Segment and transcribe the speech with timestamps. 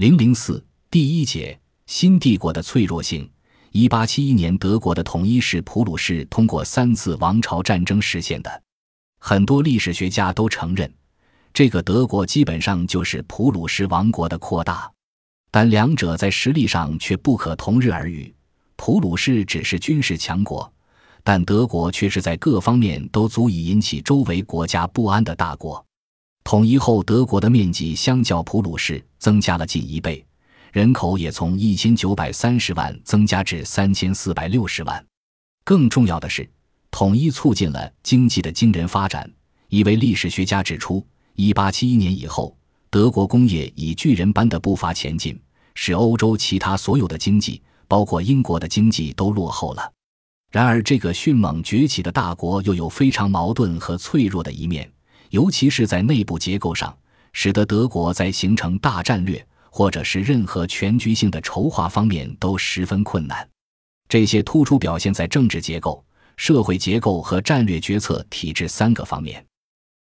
[0.00, 3.30] 零零四第一节新帝国的脆弱性。
[3.70, 8.62] 一八七一年，德国的统一是普鲁士通过三次王朝战争实现的。
[9.18, 10.90] 很多历史学家都承认，
[11.52, 14.90] 这个德国基本上就是普鲁士王国的扩大，
[15.50, 18.34] 但两者在实力上却不可同日而语。
[18.76, 20.72] 普鲁士只是军事强国，
[21.22, 25.84] 但德国却是在各方面都足以引起周围国家不安的大国。
[26.50, 30.26] 统一后，德国的面积相较普鲁士增加了近一倍，
[30.72, 35.06] 人口也从一千九百三十万增加至三千四百六十万。
[35.62, 36.50] 更重要的是，
[36.90, 39.30] 统一促进了经济的惊人发展。
[39.68, 42.58] 一位历史学家指出，一八七一年以后，
[42.90, 45.40] 德国工业以巨人般的步伐前进，
[45.76, 49.92] 使欧洲其他所有的经济，包括英国的经济都落后了。
[50.50, 54.90] 然而，这个迅猛崛起的大国又有非常矛盾和脆弱的一面。
[55.30, 56.96] 尤其是在内部结构上，
[57.32, 63.48] 使得德国在形成大战略或者是任何全局性的筹划方面都十分困难。
[64.08, 66.04] 这些突出表现在政治结构、
[66.36, 69.44] 社会结构和战略决策体制三个方面。